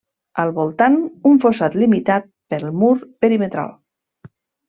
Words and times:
Al 0.43 0.51
voltant, 0.53 0.95
un 1.31 1.35
fossat 1.43 1.75
limitat 1.83 2.25
pel 2.55 2.65
mur 2.79 2.91
perimetral. 3.25 3.77